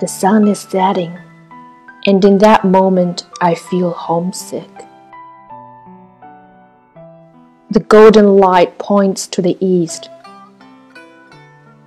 [0.00, 1.16] The sun is setting,
[2.04, 4.68] and in that moment I feel homesick.
[7.70, 10.10] The golden light points to the east.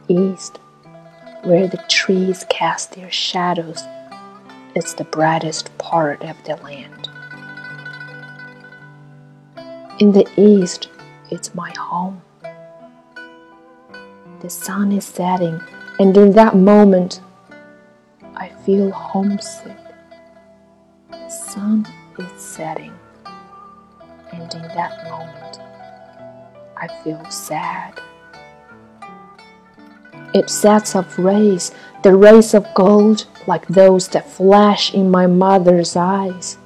[0.08, 0.60] East,
[1.44, 3.84] where the trees cast their shadows,
[4.74, 7.10] is the brightest part of the land.
[10.00, 10.88] In the east,
[11.30, 12.22] it's my home.
[14.40, 15.60] The sun is setting,
[16.00, 17.20] and in that moment,
[18.68, 19.78] feel homesick.
[21.10, 21.88] The sun
[22.20, 22.94] is setting,
[24.34, 25.62] and in that moment,
[26.76, 28.02] I feel sad.
[30.34, 31.72] It sets off rays,
[32.04, 36.58] the rays of gold, like those that flash in my mother's eyes.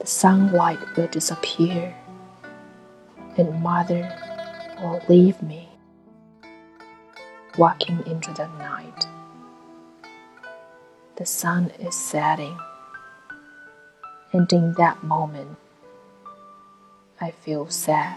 [0.00, 1.94] The sunlight will disappear,
[3.36, 4.02] and mother
[4.82, 5.68] will leave me,
[7.56, 9.06] walking into the night.
[11.20, 12.58] The sun is setting,
[14.32, 15.58] and in that moment,
[17.20, 18.16] I feel sad.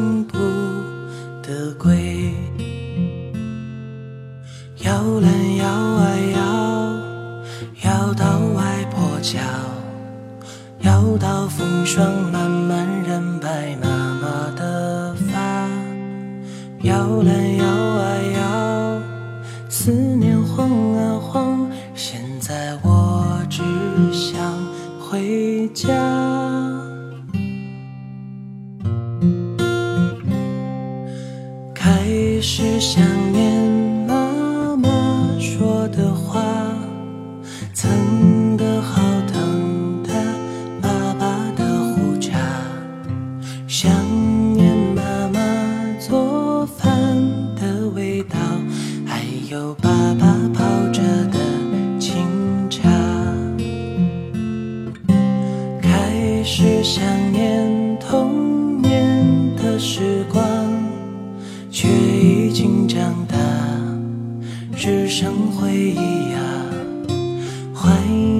[11.61, 13.87] 风霜慢慢，染白妈
[14.19, 15.69] 妈的发。
[16.81, 18.99] 摇篮摇啊摇，
[19.69, 23.61] 思念晃啊晃，现在我只
[24.11, 24.41] 想
[24.99, 25.87] 回家。
[31.75, 32.07] 开
[32.41, 33.60] 始想念
[56.93, 59.25] 想念童年
[59.55, 60.43] 的时光，
[61.71, 63.37] 却已经长大，
[64.75, 66.41] 只剩回忆啊。
[67.73, 68.30] 怀念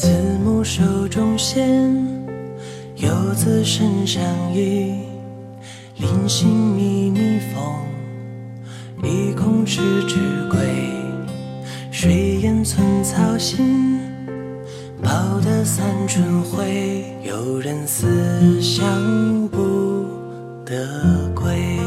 [0.00, 0.08] 慈
[0.42, 1.68] 母手中线，
[2.96, 4.22] 游子身上
[4.54, 4.94] 衣。
[5.98, 7.62] 临行密密缝，
[9.02, 10.18] 意恐迟迟
[10.48, 10.58] 归。
[11.90, 14.00] 水烟寸草心，
[15.02, 17.04] 报得三春晖。
[17.22, 20.06] 有人思乡不
[20.64, 21.78] 得归。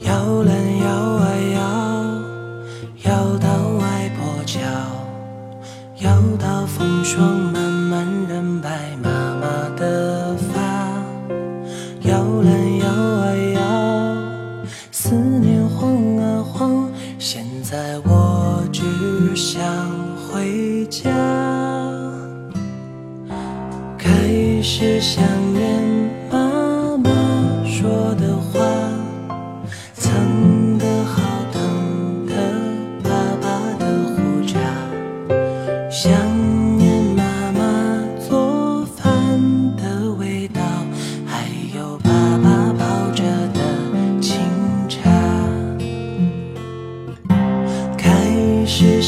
[0.00, 3.51] 摇篮摇啊摇，摇到
[7.04, 10.62] 霜慢慢，染白妈妈的发。
[12.02, 13.60] 摇篮摇啊摇，
[14.92, 16.88] 思念晃啊晃，
[17.18, 18.82] 现在我只
[19.34, 19.60] 想
[20.16, 21.10] 回家。
[23.98, 25.24] 开始想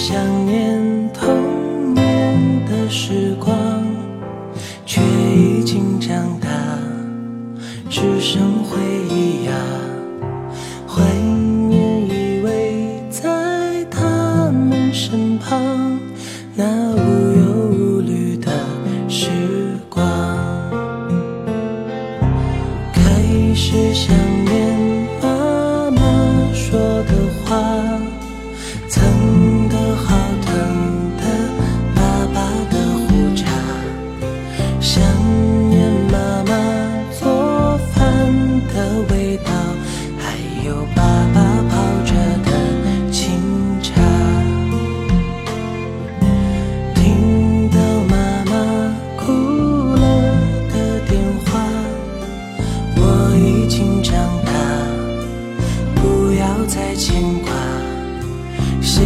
[0.06, 0.14] 想
[0.44, 3.56] 念童年的时光，
[4.84, 6.50] 却已经长大，
[7.88, 8.78] 只剩回
[9.08, 9.52] 忆呀。
[10.86, 11.02] 怀
[11.70, 15.98] 念依偎在他们身旁，
[16.54, 16.98] 那无
[17.38, 18.52] 忧无虑的
[19.08, 19.30] 时
[19.88, 20.04] 光。
[22.92, 23.00] 开
[23.54, 24.14] 始想
[24.44, 24.63] 念
[56.74, 57.52] 在牵挂
[58.82, 59.00] 希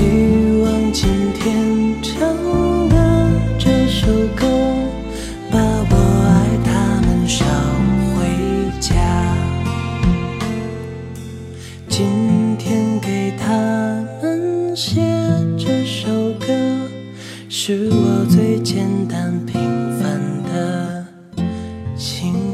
[0.62, 2.18] 望今天唱
[2.88, 4.46] 的这首歌
[5.50, 5.94] 把我
[6.24, 7.44] 爱他们捎
[8.16, 8.96] 回家
[11.90, 13.52] 今天给他
[14.22, 15.02] 们写
[15.58, 16.08] 这首
[16.40, 16.46] 歌
[17.50, 19.60] 是我最简单平
[20.00, 21.06] 凡的
[21.98, 22.47] 情。